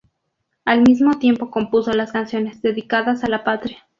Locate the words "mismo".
0.81-1.19